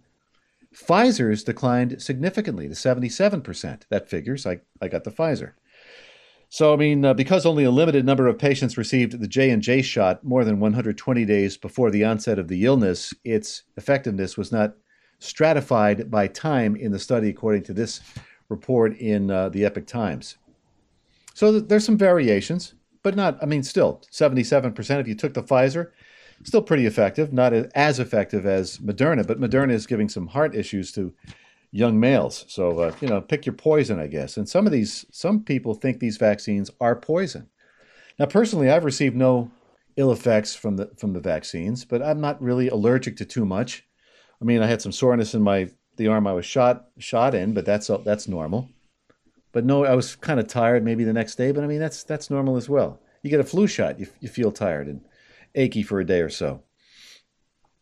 Pfizer's 0.73 1.43
declined 1.43 2.01
significantly 2.01 2.67
to 2.67 2.73
77%. 2.73 3.83
That 3.89 4.09
figures. 4.09 4.45
I, 4.45 4.59
I 4.81 4.89
got 4.89 5.05
the 5.05 5.11
Pfizer. 5.11 5.53
So, 6.55 6.71
I 6.71 6.77
mean, 6.77 7.03
uh, 7.03 7.13
because 7.13 7.45
only 7.45 7.65
a 7.65 7.69
limited 7.69 8.05
number 8.05 8.27
of 8.27 8.39
patients 8.39 8.77
received 8.77 9.19
the 9.19 9.27
J 9.27 9.49
and 9.49 9.61
J 9.61 9.81
shot 9.81 10.23
more 10.23 10.45
than 10.45 10.61
120 10.61 11.25
days 11.25 11.57
before 11.57 11.91
the 11.91 12.05
onset 12.05 12.39
of 12.39 12.47
the 12.47 12.63
illness, 12.63 13.13
its 13.25 13.63
effectiveness 13.75 14.37
was 14.37 14.53
not 14.53 14.73
stratified 15.19 16.09
by 16.09 16.27
time 16.27 16.77
in 16.77 16.93
the 16.93 16.97
study, 16.97 17.27
according 17.27 17.63
to 17.63 17.73
this 17.73 17.99
report 18.47 18.95
in 18.99 19.29
uh, 19.29 19.49
the 19.49 19.65
Epoch 19.65 19.85
Times. 19.85 20.37
So 21.33 21.51
th- 21.51 21.65
there's 21.67 21.83
some 21.83 21.97
variations, 21.97 22.73
but 23.03 23.17
not. 23.17 23.37
I 23.43 23.47
mean, 23.47 23.61
still 23.61 24.01
77%. 24.09 25.01
If 25.01 25.09
you 25.09 25.15
took 25.15 25.33
the 25.33 25.43
Pfizer, 25.43 25.91
still 26.45 26.61
pretty 26.61 26.85
effective. 26.85 27.33
Not 27.33 27.51
as 27.51 27.99
effective 27.99 28.45
as 28.45 28.77
Moderna, 28.77 29.27
but 29.27 29.41
Moderna 29.41 29.73
is 29.73 29.85
giving 29.85 30.07
some 30.07 30.27
heart 30.27 30.55
issues 30.55 30.93
to 30.93 31.13
young 31.75 31.99
males. 31.99 32.45
So 32.47 32.79
uh, 32.79 32.95
you 33.01 33.09
know, 33.09 33.19
pick 33.19 33.45
your 33.45 33.53
poison, 33.53 33.99
I 33.99 34.07
guess. 34.07 34.37
And 34.37 34.47
some 34.47 34.65
of 34.65 34.71
these, 34.71 35.05
some 35.11 35.43
people 35.43 35.73
think 35.73 35.99
these 35.99 36.15
vaccines 36.15 36.71
are 36.79 36.95
poison. 36.95 37.49
Now, 38.17 38.27
personally, 38.27 38.69
I've 38.69 38.85
received 38.85 39.15
no 39.15 39.51
ill 39.97 40.13
effects 40.13 40.55
from 40.55 40.77
the 40.77 40.89
from 40.97 41.11
the 41.11 41.19
vaccines, 41.19 41.83
but 41.83 42.01
I'm 42.01 42.21
not 42.21 42.41
really 42.41 42.69
allergic 42.69 43.17
to 43.17 43.25
too 43.25 43.45
much. 43.45 43.85
I 44.41 44.45
mean, 44.45 44.61
I 44.61 44.67
had 44.67 44.81
some 44.81 44.93
soreness 44.93 45.33
in 45.33 45.41
my 45.41 45.69
the 45.97 46.07
arm 46.07 46.27
I 46.27 46.33
was 46.33 46.45
shot 46.45 46.85
shot 46.97 47.35
in, 47.35 47.53
but 47.53 47.65
that's 47.65 47.91
that's 48.05 48.29
normal. 48.29 48.69
But 49.51 49.65
no, 49.65 49.83
I 49.85 49.95
was 49.95 50.15
kind 50.15 50.39
of 50.39 50.47
tired 50.47 50.83
maybe 50.83 51.03
the 51.03 51.13
next 51.13 51.35
day, 51.35 51.51
but 51.51 51.63
I 51.63 51.67
mean 51.67 51.79
that's 51.79 52.03
that's 52.03 52.29
normal 52.29 52.55
as 52.55 52.69
well. 52.69 53.01
You 53.21 53.29
get 53.29 53.41
a 53.41 53.43
flu 53.43 53.67
shot, 53.67 53.99
you, 53.99 54.07
you 54.21 54.29
feel 54.29 54.51
tired 54.51 54.87
and 54.87 55.01
achy 55.55 55.83
for 55.83 55.99
a 55.99 56.05
day 56.05 56.21
or 56.21 56.29
so. 56.29 56.61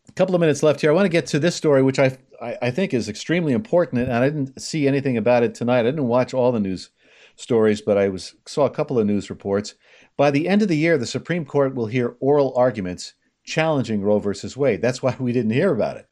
A 0.09 0.11
couple 0.13 0.35
of 0.35 0.41
minutes 0.41 0.63
left 0.63 0.81
here. 0.81 0.89
I 0.89 0.93
want 0.93 1.05
to 1.05 1.09
get 1.09 1.27
to 1.27 1.39
this 1.39 1.55
story, 1.55 1.81
which 1.81 1.99
I, 1.99 2.17
I, 2.41 2.57
I 2.63 2.71
think 2.71 2.93
is 2.93 3.09
extremely 3.09 3.53
important, 3.53 4.01
and 4.03 4.13
I 4.13 4.29
didn't 4.29 4.61
see 4.61 4.87
anything 4.87 5.17
about 5.17 5.43
it 5.43 5.55
tonight. 5.55 5.81
I 5.81 5.83
didn't 5.83 6.07
watch 6.07 6.33
all 6.33 6.51
the 6.51 6.59
news 6.59 6.89
stories, 7.35 7.81
but 7.81 7.97
I 7.97 8.09
was 8.09 8.35
saw 8.45 8.65
a 8.65 8.69
couple 8.69 8.99
of 8.99 9.07
news 9.07 9.29
reports. 9.29 9.75
By 10.15 10.31
the 10.31 10.47
end 10.47 10.61
of 10.61 10.67
the 10.67 10.77
year, 10.77 10.97
the 10.97 11.05
Supreme 11.07 11.45
Court 11.45 11.75
will 11.75 11.87
hear 11.87 12.15
oral 12.19 12.53
arguments 12.55 13.13
challenging 13.43 14.01
Roe 14.01 14.19
versus 14.19 14.55
Wade. 14.55 14.81
That's 14.81 15.01
why 15.01 15.15
we 15.19 15.33
didn't 15.33 15.51
hear 15.51 15.73
about 15.73 15.97
it, 15.97 16.07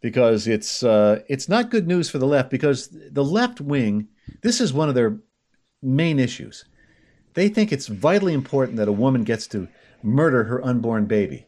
because 0.00 0.46
it's 0.46 0.82
uh, 0.82 1.20
it's 1.28 1.48
not 1.48 1.70
good 1.70 1.86
news 1.86 2.10
for 2.10 2.18
the 2.18 2.26
left. 2.26 2.50
Because 2.50 2.88
the 2.88 3.24
left 3.24 3.60
wing, 3.60 4.08
this 4.42 4.60
is 4.60 4.72
one 4.72 4.88
of 4.88 4.94
their 4.94 5.20
main 5.82 6.18
issues. 6.18 6.64
They 7.34 7.48
think 7.48 7.70
it's 7.70 7.86
vitally 7.86 8.34
important 8.34 8.76
that 8.78 8.88
a 8.88 8.92
woman 8.92 9.24
gets 9.24 9.46
to 9.48 9.68
murder 10.02 10.44
her 10.44 10.64
unborn 10.64 11.06
baby. 11.06 11.46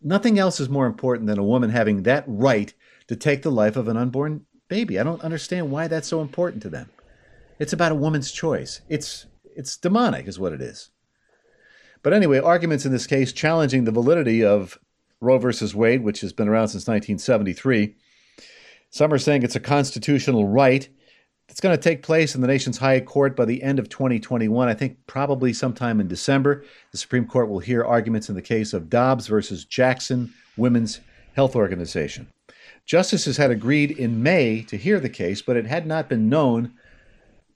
Nothing 0.00 0.38
else 0.38 0.60
is 0.60 0.68
more 0.68 0.86
important 0.86 1.26
than 1.26 1.38
a 1.38 1.44
woman 1.44 1.70
having 1.70 2.04
that 2.04 2.24
right 2.26 2.72
to 3.08 3.16
take 3.16 3.42
the 3.42 3.50
life 3.50 3.76
of 3.76 3.88
an 3.88 3.96
unborn 3.96 4.46
baby. 4.68 4.98
I 4.98 5.04
don't 5.04 5.22
understand 5.22 5.70
why 5.70 5.88
that's 5.88 6.08
so 6.08 6.20
important 6.20 6.62
to 6.62 6.68
them. 6.68 6.90
It's 7.58 7.72
about 7.72 7.92
a 7.92 7.96
woman's 7.96 8.30
choice. 8.30 8.80
It's 8.88 9.26
it's 9.56 9.76
demonic 9.76 10.28
is 10.28 10.38
what 10.38 10.52
it 10.52 10.60
is. 10.60 10.90
But 12.02 12.12
anyway, 12.12 12.38
arguments 12.38 12.86
in 12.86 12.92
this 12.92 13.06
case 13.06 13.32
challenging 13.32 13.84
the 13.84 13.90
validity 13.90 14.44
of 14.44 14.78
Roe 15.20 15.38
versus 15.38 15.74
Wade, 15.74 16.04
which 16.04 16.20
has 16.20 16.32
been 16.32 16.48
around 16.48 16.68
since 16.68 16.86
1973. 16.86 17.96
Some 18.90 19.12
are 19.12 19.18
saying 19.18 19.42
it's 19.42 19.56
a 19.56 19.60
constitutional 19.60 20.46
right 20.46 20.88
it's 21.48 21.60
going 21.60 21.76
to 21.76 21.82
take 21.82 22.02
place 22.02 22.34
in 22.34 22.40
the 22.40 22.46
nation's 22.46 22.78
high 22.78 23.00
court 23.00 23.34
by 23.34 23.44
the 23.46 23.62
end 23.62 23.78
of 23.78 23.88
2021. 23.88 24.68
I 24.68 24.74
think 24.74 24.98
probably 25.06 25.52
sometime 25.52 26.00
in 26.00 26.08
December. 26.08 26.64
The 26.92 26.98
Supreme 26.98 27.26
Court 27.26 27.48
will 27.48 27.58
hear 27.58 27.84
arguments 27.84 28.28
in 28.28 28.34
the 28.34 28.42
case 28.42 28.72
of 28.72 28.90
Dobbs 28.90 29.26
versus 29.26 29.64
Jackson 29.64 30.32
Women's 30.56 31.00
Health 31.34 31.56
Organization. 31.56 32.28
Justices 32.86 33.36
had 33.36 33.50
agreed 33.50 33.90
in 33.90 34.22
May 34.22 34.62
to 34.62 34.76
hear 34.76 34.98
the 34.98 35.08
case, 35.08 35.42
but 35.42 35.56
it 35.56 35.66
had 35.66 35.86
not 35.86 36.08
been 36.08 36.28
known 36.28 36.72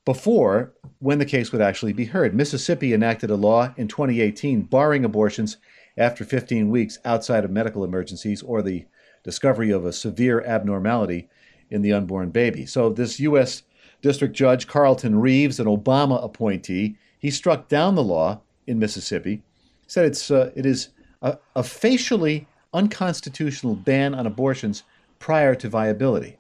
before 0.05 0.73
when 0.99 1.19
the 1.19 1.25
case 1.25 1.53
would 1.53 1.61
actually 1.61 1.93
be 1.93 2.07
heard. 2.07 2.35
Mississippi 2.35 2.93
enacted 2.93 3.31
a 3.31 3.37
law 3.37 3.73
in 3.77 3.89
2018 3.89 4.63
barring 4.63 5.05
abortions 5.05 5.57
after 5.97 6.25
15 6.25 6.71
weeks 6.71 6.99
outside 7.05 7.45
of 7.45 7.51
medical 7.51 7.85
emergencies 7.85 8.43
or 8.43 8.63
the 8.63 8.85
discovery 9.23 9.71
of 9.71 9.85
a 9.85 9.93
severe 9.93 10.43
abnormality 10.43 11.29
in 11.71 11.83
the 11.83 11.93
unborn 11.93 12.31
baby. 12.31 12.67
So 12.67 12.91
this 12.91 13.21
U.S. 13.21 13.63
District 14.01 14.35
Judge 14.35 14.67
Carlton 14.67 15.21
Reeves, 15.21 15.61
an 15.61 15.67
Obama 15.67 16.23
appointee, 16.23 16.97
he 17.19 17.31
struck 17.31 17.69
down 17.69 17.95
the 17.95 18.03
law 18.03 18.41
in 18.67 18.79
Mississippi, 18.79 19.43
said 19.87 20.05
it's 20.05 20.31
uh, 20.31 20.51
it 20.57 20.67
is 20.67 20.89
a, 21.23 21.39
a 21.55 21.63
facially 21.63 22.47
unconstitutional 22.75 23.77
ban 23.77 24.15
on 24.15 24.27
abortions 24.27 24.83
prior 25.23 25.55
to 25.55 25.69
viability. 25.69 26.37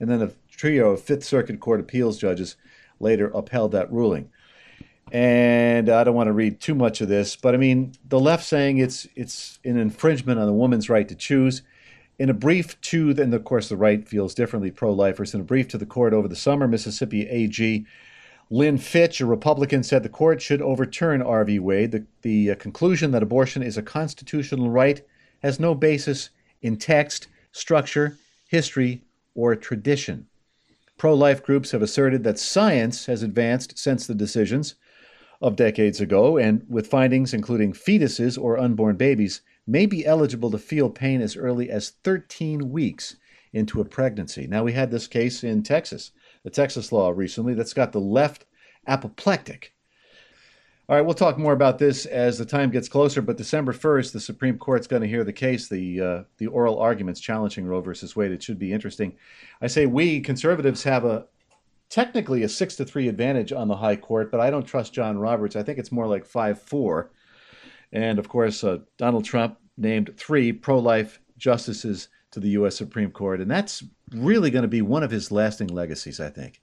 And 0.00 0.10
then 0.10 0.22
a 0.22 0.30
trio 0.50 0.92
of 0.92 1.02
Fifth 1.02 1.22
Circuit 1.22 1.60
Court 1.60 1.80
appeals 1.80 2.16
judges 2.16 2.56
later 2.98 3.30
upheld 3.34 3.72
that 3.72 3.92
ruling. 3.92 4.30
And 5.12 5.90
I 5.90 6.02
don't 6.02 6.14
want 6.14 6.28
to 6.28 6.32
read 6.32 6.58
too 6.58 6.74
much 6.74 7.02
of 7.02 7.08
this, 7.08 7.36
but 7.36 7.54
I 7.54 7.58
mean, 7.58 7.92
the 8.08 8.18
left 8.18 8.44
saying 8.46 8.78
it's 8.78 9.06
it's 9.14 9.58
an 9.64 9.76
infringement 9.76 10.40
on 10.40 10.46
the 10.46 10.52
woman's 10.54 10.88
right 10.88 11.06
to 11.06 11.14
choose. 11.14 11.60
In 12.18 12.30
a 12.30 12.34
brief 12.34 12.80
to, 12.80 13.10
and 13.10 13.34
of 13.34 13.44
course 13.44 13.68
the 13.68 13.76
right 13.76 14.08
feels 14.08 14.34
differently, 14.34 14.70
pro 14.70 14.92
lifers, 14.92 15.34
in 15.34 15.42
a 15.42 15.44
brief 15.44 15.68
to 15.68 15.78
the 15.78 15.84
court 15.84 16.14
over 16.14 16.26
the 16.26 16.36
summer, 16.36 16.66
Mississippi 16.66 17.28
AG 17.28 17.84
Lynn 18.48 18.78
Fitch, 18.78 19.20
a 19.20 19.26
Republican, 19.26 19.82
said 19.82 20.02
the 20.02 20.08
court 20.08 20.40
should 20.40 20.62
overturn 20.62 21.20
R. 21.20 21.44
v. 21.44 21.58
Wade. 21.58 21.92
The, 21.92 22.06
the 22.22 22.52
uh, 22.52 22.54
conclusion 22.54 23.10
that 23.10 23.22
abortion 23.22 23.62
is 23.62 23.76
a 23.76 23.82
constitutional 23.82 24.70
right 24.70 25.02
has 25.42 25.60
no 25.60 25.74
basis 25.74 26.30
in 26.62 26.76
text, 26.76 27.28
structure, 27.52 28.18
history, 28.52 29.02
or 29.34 29.56
tradition. 29.56 30.26
Pro 30.98 31.14
life 31.14 31.42
groups 31.42 31.70
have 31.70 31.80
asserted 31.80 32.22
that 32.22 32.38
science 32.38 33.06
has 33.06 33.22
advanced 33.22 33.78
since 33.78 34.06
the 34.06 34.14
decisions 34.14 34.74
of 35.40 35.56
decades 35.56 36.02
ago, 36.02 36.36
and 36.36 36.62
with 36.68 36.86
findings 36.86 37.32
including 37.32 37.72
fetuses 37.72 38.38
or 38.38 38.58
unborn 38.58 38.96
babies 38.96 39.40
may 39.66 39.86
be 39.86 40.04
eligible 40.04 40.50
to 40.50 40.58
feel 40.58 40.90
pain 40.90 41.22
as 41.22 41.34
early 41.34 41.70
as 41.70 41.94
13 42.04 42.70
weeks 42.70 43.16
into 43.54 43.80
a 43.80 43.86
pregnancy. 43.86 44.46
Now, 44.46 44.64
we 44.64 44.74
had 44.74 44.90
this 44.90 45.06
case 45.06 45.42
in 45.42 45.62
Texas, 45.62 46.10
the 46.44 46.50
Texas 46.50 46.92
law 46.92 47.08
recently 47.08 47.54
that's 47.54 47.72
got 47.72 47.92
the 47.92 48.00
left 48.00 48.44
apoplectic. 48.86 49.72
All 50.92 50.98
right, 50.98 51.06
we'll 51.06 51.14
talk 51.14 51.38
more 51.38 51.54
about 51.54 51.78
this 51.78 52.04
as 52.04 52.36
the 52.36 52.44
time 52.44 52.70
gets 52.70 52.86
closer. 52.86 53.22
But 53.22 53.38
December 53.38 53.72
1st, 53.72 54.12
the 54.12 54.20
Supreme 54.20 54.58
Court's 54.58 54.86
going 54.86 55.00
to 55.00 55.08
hear 55.08 55.24
the 55.24 55.32
case, 55.32 55.66
the 55.66 55.98
uh, 55.98 56.22
the 56.36 56.48
oral 56.48 56.78
arguments 56.78 57.18
challenging 57.18 57.64
Roe 57.64 57.80
versus 57.80 58.14
Wade. 58.14 58.30
It 58.30 58.42
should 58.42 58.58
be 58.58 58.74
interesting. 58.74 59.16
I 59.62 59.68
say 59.68 59.86
we 59.86 60.20
conservatives 60.20 60.82
have 60.82 61.06
a 61.06 61.24
technically 61.88 62.42
a 62.42 62.48
six 62.50 62.76
to 62.76 62.84
three 62.84 63.08
advantage 63.08 63.52
on 63.52 63.68
the 63.68 63.76
High 63.76 63.96
Court, 63.96 64.30
but 64.30 64.40
I 64.40 64.50
don't 64.50 64.66
trust 64.66 64.92
John 64.92 65.16
Roberts. 65.16 65.56
I 65.56 65.62
think 65.62 65.78
it's 65.78 65.92
more 65.92 66.06
like 66.06 66.26
five 66.26 66.60
four. 66.60 67.10
And 67.90 68.18
of 68.18 68.28
course, 68.28 68.62
uh, 68.62 68.80
Donald 68.98 69.24
Trump 69.24 69.56
named 69.78 70.12
three 70.18 70.52
pro 70.52 70.78
life 70.78 71.20
justices 71.38 72.08
to 72.32 72.40
the 72.40 72.50
U.S. 72.50 72.76
Supreme 72.76 73.12
Court. 73.12 73.40
And 73.40 73.50
that's 73.50 73.82
really 74.10 74.50
going 74.50 74.60
to 74.60 74.68
be 74.68 74.82
one 74.82 75.02
of 75.02 75.10
his 75.10 75.32
lasting 75.32 75.68
legacies, 75.68 76.20
I 76.20 76.28
think. 76.28 76.60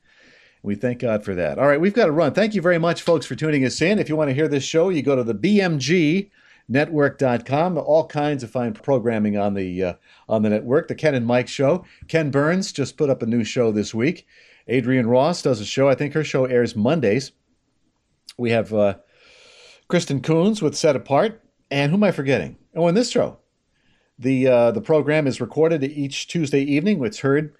We 0.62 0.76
thank 0.76 1.00
God 1.00 1.24
for 1.24 1.36
that. 1.36 1.58
All 1.58 1.68
right, 1.68 1.80
we've 1.80 1.94
got 1.94 2.08
to 2.08 2.12
run. 2.12 2.34
Thank 2.34 2.54
you 2.54 2.62
very 2.62 2.78
much, 2.78 3.02
folks, 3.02 3.26
for 3.26 3.36
tuning 3.36 3.66
us 3.66 3.82
in. 3.82 3.98
If 3.98 4.10
you 4.10 4.16
want 4.16 4.30
to 4.30 4.34
hear 4.34 4.48
this 4.48 4.64
show, 4.64 4.90
you 4.90 5.02
go 5.02 5.16
to 5.16 5.24
the 5.24 5.36
BMG 5.36 6.30
network.com 6.72 7.80
all 7.80 8.06
kinds 8.06 8.44
of 8.44 8.52
fine 8.52 8.74
programming 8.74 9.36
on 9.36 9.56
the 9.56 9.84
uh, 9.84 9.94
on 10.28 10.44
the 10.44 10.50
network 10.52 10.88
the 10.88 10.94
ken 10.94 11.16
and 11.16 11.26
mike 11.26 11.48
show 11.48 11.84
ken 12.08 12.30
burns 12.30 12.72
just 12.72 12.96
put 12.96 13.10
up 13.10 13.24
a 13.24 13.26
new 13.26 13.44
show 13.44 13.72
this 13.72 13.92
week 13.92 14.28
adrian 14.68 15.08
ross 15.08 15.42
does 15.42 15.60
a 15.60 15.66
show 15.66 15.90
i 15.90 15.96
think 15.96 16.14
her 16.14 16.24
show 16.24 16.46
airs 16.46 16.76
mondays 16.76 17.32
we 18.40 18.52
have 18.52 18.74
uh, 18.74 18.96
Kristen 19.90 20.22
Coons 20.22 20.62
with 20.62 20.78
Set 20.78 20.96
Apart. 20.96 21.44
And 21.70 21.92
who 21.92 21.98
am 21.98 22.04
I 22.04 22.12
forgetting? 22.12 22.58
Oh, 22.76 22.88
in 22.88 22.96
this 22.96 23.12
show. 23.12 23.38
The, 24.18 24.48
uh, 24.48 24.72
the 24.72 24.82
program 24.82 25.28
is 25.28 25.40
recorded 25.40 25.84
each 25.84 26.28
Tuesday 26.28 26.62
evening. 26.62 27.04
It's 27.06 27.20
heard 27.20 27.54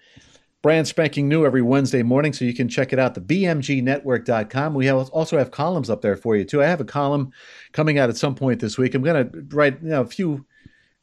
brand 0.62 0.86
spanking 0.86 1.28
new 1.28 1.46
every 1.46 1.62
Wednesday 1.62 2.02
morning, 2.02 2.32
so 2.32 2.44
you 2.44 2.54
can 2.54 2.68
check 2.68 2.92
it 2.92 2.98
out, 2.98 3.14
the 3.14 3.20
bmgnetwork.com. 3.20 4.74
We 4.74 4.86
have, 4.86 5.08
also 5.10 5.38
have 5.38 5.50
columns 5.50 5.88
up 5.88 6.02
there 6.02 6.16
for 6.16 6.36
you, 6.36 6.44
too. 6.44 6.62
I 6.62 6.66
have 6.66 6.80
a 6.80 6.84
column 6.84 7.32
coming 7.72 7.98
out 7.98 8.10
at 8.10 8.16
some 8.16 8.34
point 8.34 8.60
this 8.60 8.76
week. 8.76 8.94
I'm 8.94 9.02
going 9.02 9.30
to 9.30 9.56
write 9.56 9.82
you 9.82 9.88
know, 9.90 10.02
a 10.02 10.06
few 10.06 10.44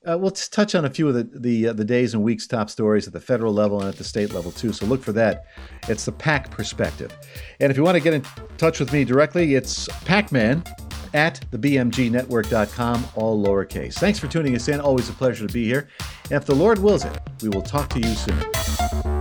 uh, 0.08 0.18
we'll 0.18 0.32
touch 0.32 0.74
on 0.74 0.86
a 0.86 0.90
few 0.90 1.08
of 1.08 1.14
the 1.14 1.24
the, 1.40 1.68
uh, 1.68 1.74
the 1.74 1.84
days 1.84 2.14
and 2.14 2.24
weeks 2.24 2.48
top 2.48 2.70
stories 2.70 3.08
at 3.08 3.14
the 3.14 3.20
federal 3.20 3.54
level 3.54 3.80
and 3.80 3.90
at 3.90 3.98
the 3.98 4.04
state 4.04 4.34
level 4.34 4.52
too. 4.52 4.72
So 4.72 4.86
look 4.86 5.04
for 5.04 5.12
that. 5.14 5.46
It's 5.90 6.06
the 6.06 6.12
PAC 6.12 6.50
perspective. 6.50 7.16
And 7.60 7.72
if 7.72 7.78
you 7.78 7.84
want 7.84 7.96
to 7.96 8.00
get 8.00 8.14
in 8.14 8.24
touch 8.58 8.80
with 8.80 8.94
me 8.94 9.04
directly, 9.04 9.56
it's 9.56 9.88
Pacman 10.06 10.66
at 11.14 11.40
thebmgnetwork.com, 11.52 13.08
all 13.16 13.44
lowercase. 13.44 13.96
Thanks 13.96 14.20
for 14.20 14.28
tuning 14.28 14.56
us 14.56 14.68
in. 14.68 14.80
Always 14.80 15.10
a 15.10 15.14
pleasure 15.14 15.48
to 15.48 15.54
be 15.54 15.66
here. 15.66 15.90
And 16.26 16.34
if 16.34 16.46
the 16.46 16.56
Lord 16.56 16.80
wills 16.80 17.06
it, 17.06 17.20
we 17.42 17.50
will 17.50 17.62
talk 17.62 17.90
to 17.90 18.00
you 18.00 18.14
soon. 18.14 19.16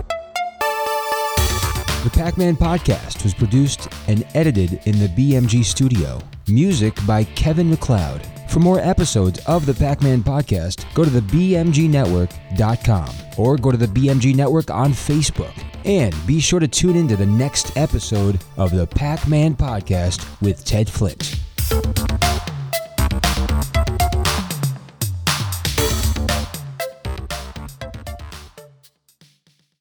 The 2.07 2.17
Pac 2.17 2.37
Man 2.37 2.55
podcast 2.55 3.21
was 3.25 3.33
produced 3.33 3.89
and 4.07 4.25
edited 4.33 4.79
in 4.85 4.97
the 4.97 5.09
BMG 5.09 5.65
studio. 5.65 6.21
Music 6.47 6.93
by 7.05 7.25
Kevin 7.25 7.69
MacLeod. 7.69 8.25
For 8.47 8.61
more 8.61 8.79
episodes 8.79 9.45
of 9.45 9.65
the 9.65 9.73
Pac 9.73 10.01
Man 10.01 10.23
podcast, 10.23 10.85
go 10.93 11.03
to 11.03 11.09
the 11.09 11.19
BMGNetwork.com 11.19 13.09
or 13.35 13.57
go 13.57 13.71
to 13.71 13.77
the 13.77 13.87
BMG 13.87 14.33
Network 14.33 14.71
on 14.71 14.93
Facebook. 14.93 15.51
And 15.83 16.15
be 16.25 16.39
sure 16.39 16.61
to 16.61 16.67
tune 16.69 16.95
in 16.95 17.09
to 17.09 17.17
the 17.17 17.25
next 17.25 17.75
episode 17.75 18.39
of 18.55 18.71
the 18.71 18.87
Pac 18.87 19.27
Man 19.27 19.53
podcast 19.53 20.25
with 20.39 20.63
Ted 20.63 20.89
Flint. 20.89 21.37